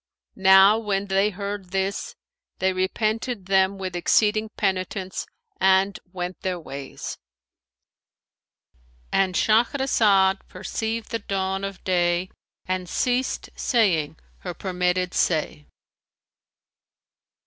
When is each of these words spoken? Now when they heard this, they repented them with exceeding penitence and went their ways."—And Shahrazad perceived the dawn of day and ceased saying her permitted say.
Now 0.35 0.79
when 0.79 1.05
they 1.05 1.29
heard 1.29 1.69
this, 1.69 2.15
they 2.57 2.73
repented 2.73 3.45
them 3.45 3.77
with 3.77 3.95
exceeding 3.95 4.49
penitence 4.57 5.27
and 5.59 5.99
went 6.11 6.41
their 6.41 6.59
ways."—And 6.59 9.35
Shahrazad 9.35 10.39
perceived 10.47 11.11
the 11.11 11.19
dawn 11.19 11.63
of 11.63 11.83
day 11.83 12.31
and 12.65 12.89
ceased 12.89 13.51
saying 13.55 14.17
her 14.39 14.55
permitted 14.55 15.13
say. 15.13 15.67